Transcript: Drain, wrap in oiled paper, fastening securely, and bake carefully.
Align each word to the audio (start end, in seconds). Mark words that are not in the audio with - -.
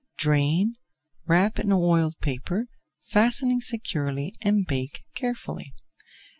Drain, 0.17 0.77
wrap 1.27 1.59
in 1.59 1.71
oiled 1.71 2.15
paper, 2.21 2.65
fastening 3.09 3.61
securely, 3.61 4.33
and 4.43 4.65
bake 4.65 5.03
carefully. 5.13 5.75